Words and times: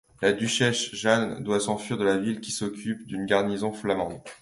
La 0.23 0.33
duchesse 0.33 0.95
Jeanne 0.95 1.43
doit 1.43 1.59
s'enfuir 1.59 1.95
de 1.95 2.03
la 2.03 2.17
ville, 2.17 2.41
qu'occupe 2.41 3.01
une 3.11 3.27
garnison 3.27 3.71
flamande. 3.71 4.19